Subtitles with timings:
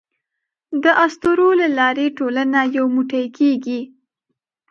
[0.83, 3.81] د اسطورو له لارې ټولنه یو موټی کېږي.